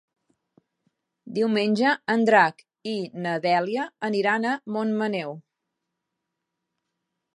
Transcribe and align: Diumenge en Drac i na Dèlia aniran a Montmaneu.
Diumenge 1.35 1.91
en 2.13 2.23
Drac 2.29 2.63
i 2.93 2.95
na 3.25 3.35
Dèlia 3.43 3.85
aniran 4.09 4.49
a 4.53 4.57
Montmaneu. 4.77 5.37